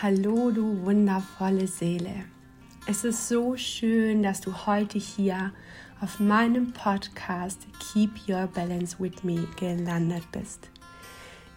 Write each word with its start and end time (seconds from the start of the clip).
Hallo, 0.00 0.50
du 0.50 0.84
wundervolle 0.84 1.68
Seele. 1.68 2.24
Es 2.86 3.04
ist 3.04 3.28
so 3.28 3.56
schön, 3.56 4.22
dass 4.22 4.40
du 4.40 4.66
heute 4.66 4.98
hier 4.98 5.52
auf 6.00 6.18
meinem 6.18 6.72
Podcast 6.72 7.60
Keep 7.78 8.28
Your 8.28 8.48
Balance 8.48 8.96
with 8.98 9.22
Me 9.22 9.46
gelandet 9.60 10.24
bist. 10.32 10.70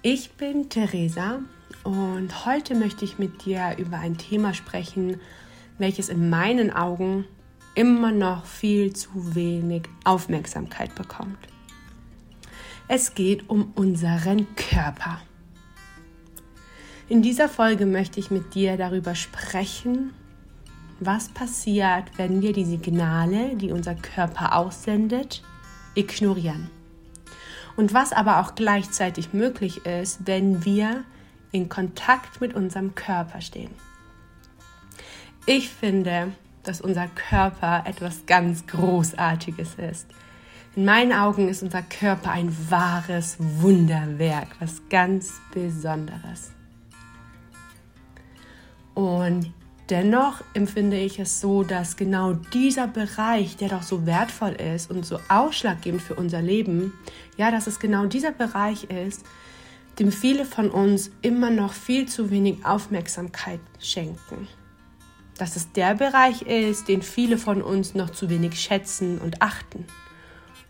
Ich 0.04 0.34
bin 0.34 0.70
Theresa 0.70 1.40
und 1.84 2.46
heute 2.46 2.76
möchte 2.76 3.06
ich 3.06 3.18
mit 3.18 3.46
dir 3.46 3.76
über 3.78 3.98
ein 3.98 4.18
Thema 4.18 4.54
sprechen, 4.54 5.20
welches 5.80 6.10
in 6.10 6.30
meinen 6.30 6.72
Augen 6.72 7.26
immer 7.74 8.12
noch 8.12 8.46
viel 8.46 8.94
zu 8.94 9.34
wenig 9.34 9.84
Aufmerksamkeit 10.04 10.94
bekommt. 10.94 11.40
Es 12.88 13.16
geht 13.16 13.50
um 13.50 13.72
unseren 13.76 14.46
Körper. 14.56 15.22
In 17.08 17.22
dieser 17.22 17.50
Folge 17.50 17.86
möchte 17.86 18.20
ich 18.20 18.32
mit 18.32 18.56
dir 18.56 18.78
darüber 18.78 19.14
sprechen, 19.14 20.12
was 21.00 21.30
passiert, 21.30 22.06
wenn 22.18 22.42
wir 22.42 22.52
die 22.52 22.66
Signale, 22.66 23.56
die 23.56 23.72
unser 23.72 23.94
Körper 23.94 24.56
aussendet, 24.56 25.44
ignorieren. 25.94 26.72
Und 27.78 27.94
was 27.94 28.12
aber 28.12 28.40
auch 28.40 28.56
gleichzeitig 28.56 29.34
möglich 29.34 29.86
ist, 29.86 30.26
wenn 30.26 30.66
wir 30.66 31.04
in 31.52 31.70
Kontakt 31.70 32.42
mit 32.42 32.56
unserem 32.56 32.96
Körper 32.96 33.40
stehen. 33.40 33.72
Ich 35.46 35.70
finde, 35.70 36.32
dass 36.64 36.82
unser 36.82 37.08
Körper 37.08 37.84
etwas 37.86 38.26
ganz 38.26 38.66
Großartiges 38.66 39.76
ist. 39.76 40.08
In 40.76 40.86
meinen 40.86 41.14
Augen 41.14 41.50
ist 41.50 41.62
unser 41.62 41.84
Körper 41.84 42.32
ein 42.32 42.56
wahres 42.72 43.38
Wunderwerk, 43.38 44.48
was 44.60 44.82
ganz 44.90 45.34
Besonderes. 45.54 46.56
Und 48.96 49.52
dennoch 49.90 50.42
empfinde 50.54 50.98
ich 50.98 51.20
es 51.20 51.40
so, 51.42 51.64
dass 51.64 51.98
genau 51.98 52.34
dieser 52.34 52.88
Bereich, 52.88 53.58
der 53.58 53.70
doch 53.70 53.84
so 53.84 54.06
wertvoll 54.08 54.54
ist 54.54 54.90
und 54.90 55.06
so 55.06 55.20
ausschlaggebend 55.30 56.02
für 56.02 56.16
unser 56.16 56.42
Leben, 56.42 56.94
ja, 57.38 57.52
dass 57.52 57.68
es 57.68 57.80
genau 57.80 58.06
dieser 58.06 58.32
Bereich 58.32 58.86
ist, 58.86 59.24
dem 60.00 60.12
viele 60.12 60.46
von 60.46 60.72
uns 60.72 61.12
immer 61.22 61.52
noch 61.52 61.74
viel 61.74 62.08
zu 62.08 62.32
wenig 62.32 62.66
Aufmerksamkeit 62.66 63.60
schenken. 63.80 64.48
Dass 65.38 65.56
es 65.56 65.72
der 65.74 65.96
Bereich 65.96 66.44
ist, 66.44 66.88
den 66.88 67.02
viele 67.02 67.38
von 67.38 67.62
uns 67.62 67.94
noch 67.94 68.10
zu 68.10 68.30
wenig 68.30 68.60
schätzen 68.60 69.20
und 69.20 69.42
achten 69.42 69.86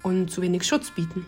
und 0.03 0.29
zu 0.31 0.41
wenig 0.41 0.63
Schutz 0.63 0.91
bieten. 0.91 1.25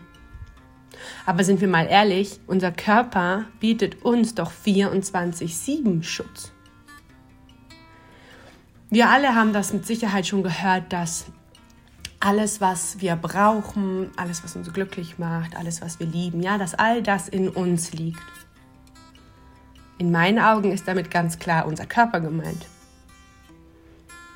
Aber 1.27 1.43
sind 1.43 1.61
wir 1.61 1.67
mal 1.67 1.85
ehrlich, 1.85 2.39
unser 2.47 2.71
Körper 2.71 3.45
bietet 3.59 4.03
uns 4.03 4.33
doch 4.33 4.51
24-7 4.51 6.01
Schutz. 6.01 6.51
Wir 8.89 9.09
alle 9.09 9.35
haben 9.35 9.51
das 9.51 9.73
mit 9.73 9.85
Sicherheit 9.85 10.27
schon 10.27 10.43
gehört, 10.43 10.93
dass 10.93 11.25
alles, 12.21 12.61
was 12.61 13.01
wir 13.01 13.17
brauchen, 13.17 14.11
alles, 14.15 14.45
was 14.45 14.55
uns 14.55 14.71
glücklich 14.71 15.19
macht, 15.19 15.57
alles, 15.57 15.81
was 15.81 15.99
wir 15.99 16.07
lieben, 16.07 16.41
ja, 16.41 16.57
dass 16.57 16.73
all 16.73 17.03
das 17.03 17.27
in 17.27 17.49
uns 17.49 17.91
liegt. 17.91 18.21
In 19.97 20.11
meinen 20.11 20.39
Augen 20.39 20.71
ist 20.71 20.87
damit 20.87 21.11
ganz 21.11 21.37
klar 21.37 21.65
unser 21.65 21.85
Körper 21.85 22.21
gemeint. 22.21 22.65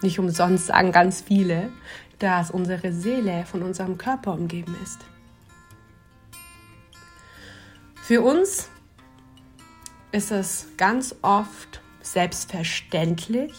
Nicht 0.02 0.20
umsonst 0.20 0.68
sagen 0.68 0.92
ganz 0.92 1.22
viele, 1.22 1.70
dass 2.20 2.52
unsere 2.52 2.92
Seele 2.92 3.46
von 3.46 3.64
unserem 3.64 3.98
Körper 3.98 4.34
umgeben 4.34 4.76
ist. 4.84 5.00
Für 7.96 8.22
uns 8.22 8.68
ist 10.12 10.32
es 10.32 10.68
ganz 10.76 11.16
oft 11.22 11.82
selbstverständlich, 12.02 13.54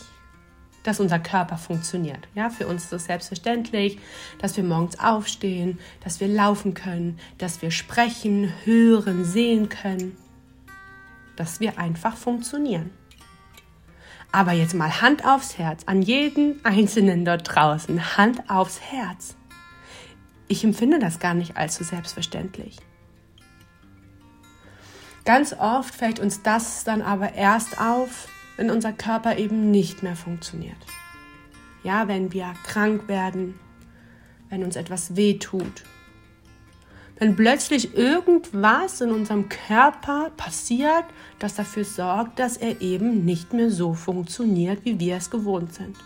dass 0.82 1.00
unser 1.00 1.18
Körper 1.18 1.56
funktioniert. 1.56 2.28
Ja, 2.34 2.50
für 2.50 2.66
uns 2.66 2.84
ist 2.84 2.92
es 2.92 3.04
selbstverständlich, 3.04 3.98
dass 4.38 4.56
wir 4.56 4.64
morgens 4.64 4.98
aufstehen, 4.98 5.78
dass 6.02 6.20
wir 6.20 6.28
laufen 6.28 6.74
können, 6.74 7.18
dass 7.38 7.62
wir 7.62 7.70
sprechen, 7.70 8.52
hören, 8.64 9.24
sehen 9.24 9.68
können, 9.68 10.16
dass 11.36 11.60
wir 11.60 11.78
einfach 11.78 12.16
funktionieren. 12.16 12.90
Aber 14.32 14.52
jetzt 14.52 14.74
mal 14.74 15.02
Hand 15.02 15.26
aufs 15.26 15.58
Herz, 15.58 15.82
an 15.86 16.00
jeden 16.00 16.64
Einzelnen 16.64 17.24
dort 17.24 17.54
draußen, 17.54 18.16
Hand 18.16 18.48
aufs 18.48 18.80
Herz. 18.80 19.36
Ich 20.48 20.64
empfinde 20.64 20.98
das 20.98 21.18
gar 21.18 21.34
nicht 21.34 21.56
allzu 21.56 21.84
selbstverständlich. 21.84 22.78
Ganz 25.24 25.52
oft 25.52 25.94
fällt 25.94 26.18
uns 26.18 26.42
das 26.42 26.82
dann 26.84 27.00
aber 27.00 27.34
erst 27.34 27.78
auf, 27.78 28.26
wenn 28.56 28.70
unser 28.70 28.92
Körper 28.92 29.36
eben 29.36 29.70
nicht 29.70 30.02
mehr 30.02 30.16
funktioniert. 30.16 30.76
Ja, 31.84 32.08
wenn 32.08 32.32
wir 32.32 32.52
krank 32.64 33.08
werden, 33.08 33.58
wenn 34.48 34.64
uns 34.64 34.76
etwas 34.76 35.16
wehtut, 35.16 35.84
wenn 37.18 37.36
plötzlich 37.36 37.96
irgendwas 37.96 39.00
in 39.00 39.12
unserem 39.12 39.48
Körper 39.48 40.30
passiert, 40.36 41.04
das 41.38 41.54
dafür 41.54 41.84
sorgt, 41.84 42.40
dass 42.40 42.56
er 42.56 42.80
eben 42.80 43.24
nicht 43.24 43.52
mehr 43.52 43.70
so 43.70 43.94
funktioniert, 43.94 44.84
wie 44.84 44.98
wir 44.98 45.16
es 45.16 45.30
gewohnt 45.30 45.72
sind. 45.72 45.96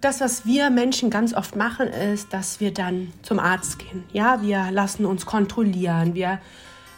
Das, 0.00 0.20
was 0.20 0.46
wir 0.46 0.70
Menschen 0.70 1.10
ganz 1.10 1.34
oft 1.34 1.56
machen, 1.56 1.88
ist, 1.88 2.32
dass 2.32 2.60
wir 2.60 2.72
dann 2.72 3.12
zum 3.22 3.38
Arzt 3.38 3.80
gehen. 3.80 4.04
Ja, 4.12 4.40
wir 4.40 4.70
lassen 4.70 5.04
uns 5.04 5.26
kontrollieren, 5.26 6.14
wir 6.14 6.38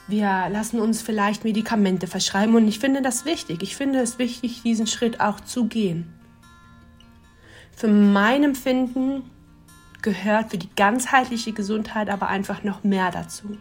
wir 0.08 0.48
lassen 0.50 0.80
uns 0.80 1.00
vielleicht 1.00 1.44
Medikamente 1.44 2.06
verschreiben 2.06 2.54
und 2.54 2.66
ich 2.66 2.78
finde 2.78 3.02
das 3.02 3.24
wichtig. 3.24 3.62
Ich 3.62 3.76
finde 3.76 4.00
es 4.00 4.18
wichtig, 4.18 4.62
diesen 4.62 4.86
Schritt 4.86 5.20
auch 5.20 5.40
zu 5.40 5.66
gehen. 5.66 6.12
Für 7.74 7.88
mein 7.88 8.44
Empfinden 8.44 9.22
gehört 10.02 10.50
für 10.50 10.58
die 10.58 10.74
ganzheitliche 10.74 11.52
Gesundheit 11.52 12.10
aber 12.10 12.28
einfach 12.28 12.64
noch 12.64 12.82
mehr 12.84 13.10
dazu. 13.10 13.56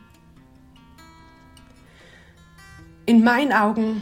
In 3.06 3.23
meinen 3.23 3.53
Augen 3.53 4.02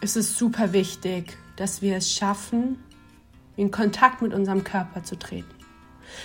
ist 0.00 0.16
es 0.16 0.36
super 0.36 0.72
wichtig, 0.72 1.36
dass 1.56 1.82
wir 1.82 1.96
es 1.96 2.12
schaffen, 2.12 2.78
in 3.56 3.70
Kontakt 3.70 4.22
mit 4.22 4.34
unserem 4.34 4.64
Körper 4.64 5.04
zu 5.04 5.18
treten 5.18 5.61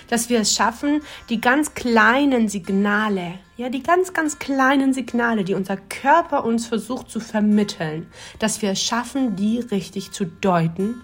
dass 0.10 0.30
wir 0.30 0.40
es 0.40 0.54
schaffen, 0.54 1.02
die 1.30 1.42
ganz 1.42 1.74
kleinen 1.74 2.50
Signale, 2.50 3.40
ja, 3.58 3.70
die 3.70 3.84
ganz, 3.84 4.14
ganz 4.14 4.40
kleinen 4.40 4.94
Signale, 4.94 5.44
die 5.44 5.54
unser 5.54 5.78
Körper 5.78 6.46
uns 6.46 6.68
versucht 6.68 7.10
zu 7.10 7.20
vermitteln, 7.20 8.08
dass 8.40 8.62
wir 8.62 8.72
es 8.72 8.82
schaffen, 8.82 9.36
die 9.36 9.60
richtig 9.60 10.12
zu 10.12 10.26
deuten, 10.26 11.02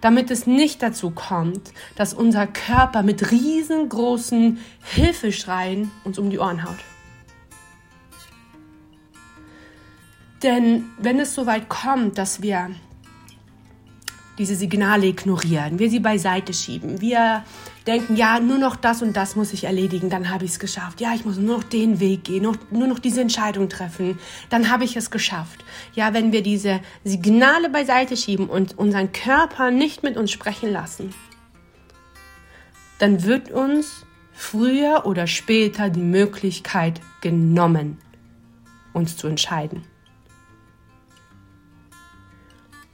damit 0.00 0.30
es 0.30 0.46
nicht 0.46 0.82
dazu 0.82 1.10
kommt, 1.10 1.72
dass 1.96 2.14
unser 2.14 2.46
Körper 2.46 3.02
mit 3.02 3.30
riesengroßen 3.30 4.58
Hilfeschreien 4.82 5.90
uns 6.04 6.18
um 6.18 6.30
die 6.30 6.38
Ohren 6.38 6.64
haut. 6.64 6.78
Denn 10.42 10.84
wenn 10.98 11.18
es 11.18 11.34
so 11.34 11.46
weit 11.46 11.68
kommt, 11.68 12.18
dass 12.18 12.42
wir 12.42 12.70
diese 14.38 14.54
Signale 14.54 15.06
ignorieren, 15.06 15.78
wir 15.78 15.88
sie 15.88 16.00
beiseite 16.00 16.52
schieben, 16.52 17.00
wir 17.00 17.44
denken, 17.86 18.16
ja, 18.16 18.40
nur 18.40 18.58
noch 18.58 18.76
das 18.76 19.02
und 19.02 19.16
das 19.16 19.36
muss 19.36 19.52
ich 19.52 19.64
erledigen, 19.64 20.10
dann 20.10 20.30
habe 20.30 20.44
ich 20.44 20.52
es 20.52 20.58
geschafft. 20.58 21.00
Ja, 21.00 21.14
ich 21.14 21.24
muss 21.24 21.36
nur 21.36 21.58
noch 21.58 21.64
den 21.64 22.00
Weg 22.00 22.24
gehen, 22.24 22.42
nur, 22.42 22.58
nur 22.70 22.86
noch 22.86 22.98
diese 22.98 23.20
Entscheidung 23.20 23.68
treffen, 23.68 24.18
dann 24.50 24.70
habe 24.70 24.84
ich 24.84 24.96
es 24.96 25.10
geschafft. 25.10 25.64
Ja, 25.94 26.12
wenn 26.12 26.32
wir 26.32 26.42
diese 26.42 26.80
Signale 27.04 27.70
beiseite 27.70 28.16
schieben 28.16 28.48
und 28.48 28.76
unseren 28.78 29.12
Körper 29.12 29.70
nicht 29.70 30.02
mit 30.02 30.16
uns 30.16 30.30
sprechen 30.30 30.70
lassen, 30.70 31.14
dann 32.98 33.24
wird 33.24 33.50
uns 33.50 34.04
früher 34.32 35.06
oder 35.06 35.26
später 35.26 35.90
die 35.90 36.00
Möglichkeit 36.00 37.00
genommen, 37.20 37.98
uns 38.92 39.16
zu 39.16 39.28
entscheiden. 39.28 39.84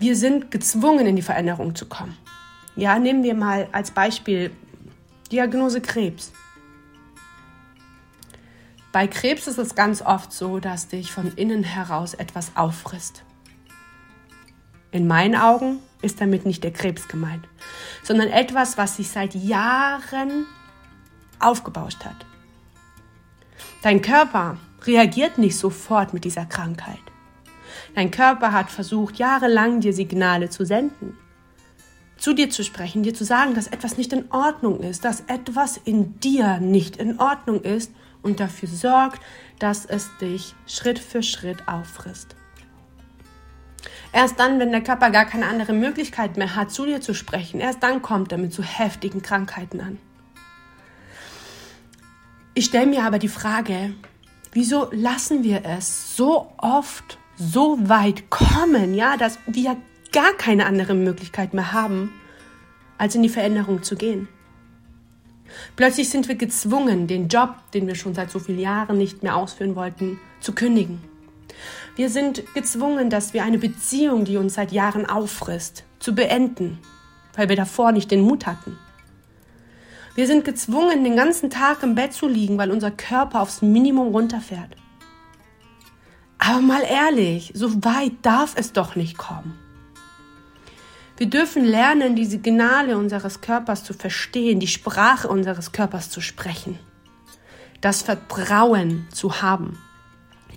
Wir 0.03 0.17
sind 0.17 0.51
gezwungen, 0.51 1.07
in 1.07 1.15
die 1.15 1.23
Veränderung 1.23 1.77
zu 1.77 1.87
kommen. 1.87 2.19
Ja, 2.75 2.99
nehmen 2.99 3.23
wir 3.23 3.37
mal 3.37 3.69
als 3.71 3.93
Beispiel 3.93 4.51
Diagnose 5.31 5.81
Krebs. 5.81 6.33
Bei 8.91 9.07
Krebs 9.07 9.47
ist 9.47 9.59
es 9.59 9.77
ganz 9.77 10.03
oft 10.03 10.33
so, 10.33 10.59
dass 10.59 10.89
dich 10.89 11.13
von 11.13 11.33
innen 11.37 11.63
heraus 11.63 12.15
etwas 12.15 12.57
auffrisst. 12.57 13.23
In 14.91 15.07
meinen 15.07 15.37
Augen 15.37 15.79
ist 16.01 16.21
damit 16.21 16.47
nicht 16.47 16.65
der 16.65 16.73
Krebs 16.73 17.07
gemeint, 17.07 17.47
sondern 18.03 18.27
etwas, 18.27 18.77
was 18.77 18.97
sich 18.97 19.09
seit 19.09 19.37
Jahren 19.37 20.47
aufgebauscht 21.39 22.05
hat. 22.05 22.27
Dein 23.83 24.03
Körper 24.03 24.57
reagiert 24.85 25.39
nicht 25.39 25.57
sofort 25.57 26.13
mit 26.13 26.25
dieser 26.25 26.45
Krankheit. 26.45 27.12
Dein 27.95 28.11
Körper 28.11 28.53
hat 28.53 28.71
versucht, 28.71 29.17
jahrelang 29.17 29.81
dir 29.81 29.93
Signale 29.93 30.51
zu 30.51 30.65
senden, 30.65 31.17
zu 32.17 32.33
dir 32.33 32.51
zu 32.51 32.65
sprechen, 32.65 33.03
dir 33.03 33.15
zu 33.15 33.25
sagen, 33.25 33.55
dass 33.55 33.67
etwas 33.67 33.97
nicht 33.97 34.13
in 34.13 34.31
Ordnung 34.31 34.81
ist, 34.81 35.05
dass 35.05 35.25
etwas 35.27 35.77
in 35.85 36.19
dir 36.21 36.59
nicht 36.59 36.97
in 36.97 37.19
Ordnung 37.19 37.63
ist 37.63 37.93
und 38.23 38.41
dafür 38.41 38.69
sorgt, 38.69 39.21
dass 39.59 39.85
es 39.85 40.09
dich 40.21 40.55
Schritt 40.67 40.99
für 40.99 41.23
Schritt 41.23 41.69
auffrisst. 41.69 42.37
Erst 44.13 44.39
dann, 44.39 44.59
wenn 44.59 44.71
der 44.71 44.83
Körper 44.83 45.11
gar 45.11 45.25
keine 45.25 45.47
andere 45.47 45.73
Möglichkeit 45.73 46.37
mehr 46.37 46.55
hat, 46.55 46.71
zu 46.71 46.85
dir 46.85 47.01
zu 47.01 47.15
sprechen, 47.15 47.61
erst 47.61 47.83
dann 47.83 48.03
kommt 48.03 48.31
er 48.31 48.39
mit 48.39 48.53
so 48.53 48.63
heftigen 48.63 49.23
Krankheiten 49.23 49.81
an. 49.81 49.99
Ich 52.55 52.67
stelle 52.67 52.87
mir 52.87 53.05
aber 53.05 53.19
die 53.19 53.29
Frage, 53.29 53.95
wieso 54.53 54.91
lassen 54.93 55.43
wir 55.43 55.65
es 55.65 56.15
so 56.15 56.53
oft 56.59 57.19
so 57.51 57.79
weit 57.89 58.31
kommen, 58.31 58.95
ja, 58.95 59.17
dass 59.17 59.39
wir 59.47 59.77
gar 60.13 60.33
keine 60.35 60.67
andere 60.67 60.95
Möglichkeit 60.95 61.55
mehr 61.55 61.73
haben, 61.73 62.13
als 62.99 63.15
in 63.15 63.23
die 63.23 63.29
Veränderung 63.29 63.83
zu 63.83 63.97
gehen? 63.97 64.29
Plötzlich 65.77 66.09
sind 66.09 66.29
wir 66.29 66.37
gezwungen, 66.37 67.07
den 67.07 67.29
Job, 67.29 67.57
den 67.75 67.87
wir 67.87 67.95
schon 67.95 68.15
seit 68.15 68.31
so 68.31 68.39
vielen 68.39 68.59
Jahren 68.59 68.97
nicht 68.97 69.23
mehr 69.23 69.37
ausführen 69.37 69.77
wollten, 69.77 70.19
zu 70.41 70.55
kündigen. 70.55 71.03
Wir 71.95 72.09
sind 72.09 72.43
gezwungen, 72.55 73.11
dass 73.11 73.35
wir 73.35 73.45
eine 73.45 73.59
Beziehung, 73.59 74.25
die 74.25 74.39
uns 74.39 74.55
seit 74.55 74.73
Jahren 74.73 75.05
auffrisst, 75.05 75.85
zu 75.99 76.15
beenden, 76.15 76.79
weil 77.35 77.49
wir 77.49 77.57
davor 77.57 77.93
nicht 77.93 78.11
den 78.11 78.23
Mut 78.23 78.47
hatten. 78.47 78.79
Wir 80.15 80.27
sind 80.27 80.45
gezwungen, 80.45 81.05
den 81.05 81.17
ganzen 81.17 81.51
Tag 81.51 81.83
im 81.83 81.95
Bett 81.95 82.13
zu 82.13 82.29
liegen, 82.29 82.57
weil 82.57 82.71
unser 82.71 82.91
Körper 82.91 83.41
aufs 83.41 83.63
Minimum 83.63 84.09
runterfährt. 84.09 84.77
Aber 86.45 86.61
mal 86.61 86.83
ehrlich, 86.83 87.53
so 87.55 87.85
weit 87.85 88.15
darf 88.23 88.55
es 88.57 88.73
doch 88.73 88.97
nicht 88.97 89.17
kommen. 89.17 89.57
Wir 91.17 91.31
dürfen 91.31 91.65
lernen, 91.65 92.17
die 92.17 92.25
Signale 92.25 92.99
unseres 92.99 93.43
Körpers 93.43 93.85
zu 93.85 93.95
verstehen, 93.95 94.59
die 94.59 94.67
Sprache 94.67 95.29
unseres 95.29 95.71
Körpers 95.71 96.11
zu 96.11 96.21
sprechen, 96.21 96.81
das 97.81 98.03
Vertrauen 98.03 99.07
zu 99.13 99.41
haben 99.41 99.79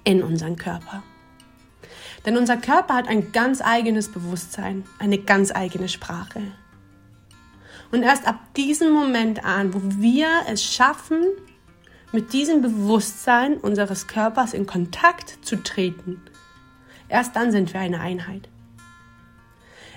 in 0.03 0.23
unseren 0.23 0.55
Körper. 0.55 1.03
Denn 2.25 2.35
unser 2.35 2.57
Körper 2.57 2.95
hat 2.95 3.07
ein 3.07 3.31
ganz 3.31 3.61
eigenes 3.61 4.11
Bewusstsein, 4.11 4.85
eine 4.97 5.19
ganz 5.19 5.51
eigene 5.51 5.87
Sprache. 5.87 6.41
Und 7.91 8.01
erst 8.01 8.27
ab 8.27 8.39
diesem 8.55 8.91
Moment 8.91 9.45
an, 9.45 9.75
wo 9.75 9.81
wir 10.01 10.29
es 10.47 10.63
schaffen, 10.63 11.25
mit 12.11 12.33
diesem 12.33 12.61
Bewusstsein 12.61 13.57
unseres 13.57 14.07
Körpers 14.07 14.53
in 14.53 14.65
Kontakt 14.65 15.37
zu 15.41 15.61
treten, 15.63 16.21
erst 17.09 17.35
dann 17.35 17.51
sind 17.51 17.73
wir 17.73 17.81
eine 17.81 17.99
Einheit. 17.99 18.49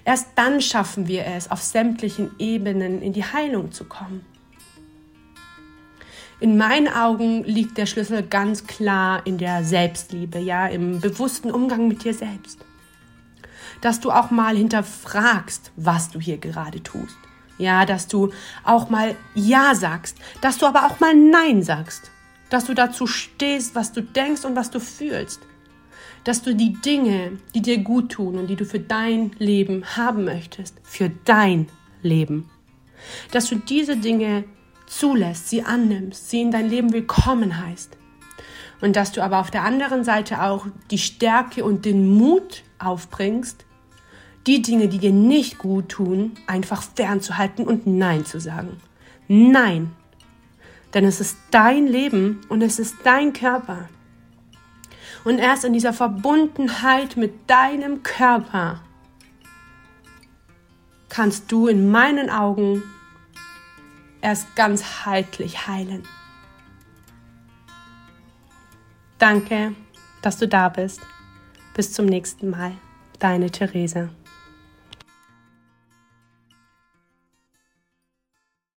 Erst 0.05 0.29
dann 0.37 0.61
schaffen 0.61 1.07
wir 1.07 1.27
es, 1.27 1.51
auf 1.51 1.63
sämtlichen 1.63 2.31
Ebenen 2.39 3.03
in 3.03 3.13
die 3.13 3.25
Heilung 3.25 3.73
zu 3.73 3.85
kommen. 3.85 4.25
In 6.41 6.57
meinen 6.57 6.89
Augen 6.89 7.43
liegt 7.45 7.77
der 7.79 7.87
Schlüssel 7.87 8.23
ganz 8.23 8.67
klar 8.67 9.27
in 9.27 9.39
der 9.39 9.65
Selbstliebe, 9.65 10.39
ja, 10.39 10.69
im 10.69 11.01
bewussten 11.01 11.51
Umgang 11.51 11.89
mit 11.89 12.05
dir 12.05 12.15
selbst. 12.15 12.65
Dass 13.81 14.01
du 14.01 14.13
auch 14.13 14.31
mal 14.31 14.57
hinterfragst, 14.57 15.73
was 15.77 16.11
du 16.11 16.21
hier 16.21 16.39
gerade 16.39 16.83
tust. 16.83 17.19
Ja, 17.59 17.85
dass 17.85 18.07
du 18.07 18.31
auch 18.65 18.89
mal 18.89 19.17
Ja 19.35 19.75
sagst, 19.75 20.17
dass 20.41 20.59
du 20.59 20.67
aber 20.67 20.87
auch 20.87 21.01
mal 21.01 21.15
Nein 21.15 21.63
sagst, 21.63 22.11
dass 22.51 22.67
du 22.67 22.75
dazu 22.75 23.07
stehst, 23.07 23.75
was 23.75 23.93
du 23.93 24.01
denkst 24.01 24.45
und 24.45 24.57
was 24.57 24.71
du 24.71 24.81
fühlst, 24.81 25.41
dass 26.25 26.43
du 26.43 26.55
die 26.55 26.73
Dinge, 26.73 27.39
die 27.55 27.63
dir 27.63 27.79
gut 27.79 28.13
tun 28.13 28.39
und 28.39 28.47
die 28.47 28.57
du 28.57 28.65
für 28.65 28.81
dein 28.81 29.33
Leben 29.39 29.85
haben 29.97 30.25
möchtest, 30.25 30.77
für 30.85 31.11
dein 31.25 31.69
Leben, 32.03 32.49
dass 33.33 33.49
du 33.49 33.57
diese 33.57 33.97
Dinge 33.97 34.45
zulässt, 34.87 35.49
sie 35.49 35.63
annimmst, 35.63 36.31
sie 36.31 36.41
in 36.41 36.51
dein 36.51 36.69
Leben 36.69 36.93
willkommen 36.93 37.65
heißt. 37.65 37.97
Und 38.81 38.95
dass 38.95 39.11
du 39.11 39.23
aber 39.23 39.41
auf 39.41 39.51
der 39.51 39.65
anderen 39.65 40.05
Seite 40.05 40.43
auch 40.43 40.67
die 40.91 40.99
Stärke 40.99 41.65
und 41.65 41.85
den 41.85 42.09
Mut 42.09 42.63
aufbringst, 42.79 43.65
die 44.49 44.63
Dinge, 44.63 44.89
die 44.89 44.99
dir 44.99 45.13
nicht 45.13 45.59
gut 45.59 45.91
tun, 45.91 46.33
einfach 46.47 46.83
fernzuhalten 46.83 47.67
und 47.67 47.87
Nein 47.87 48.25
zu 48.25 48.41
sagen. 48.41 48.81
Nein. 49.29 49.95
Denn 50.95 51.05
es 51.05 51.21
ist 51.21 51.37
dein 51.51 51.87
Leben 51.87 52.41
und 52.49 52.63
es 52.63 52.79
ist 52.79 52.97
dein 53.05 53.35
Körper. 53.35 53.91
Und 55.25 55.39
erst 55.39 55.67
in 55.67 55.75
dieser 55.75 55.93
Verbundenheit 55.93 57.19
mit 57.19 57.51
deinem 57.51 58.03
Körper 58.03 58.81
kannst 61.11 61.53
du 61.53 61.67
in 61.67 61.91
meinen 61.91 62.31
Augen 62.31 62.83
erst 64.23 64.57
ganzheitlich 64.57 65.67
heilen. 65.67 66.05
Danke, 69.19 69.75
dass 70.23 70.39
du 70.39 70.49
da 70.49 70.71
bist. 70.71 71.01
Bis 71.75 71.93
zum 71.93 72.07
nächsten 72.07 72.49
Mal. 72.49 72.73
Deine 73.19 73.51
Theresa. 73.51 74.09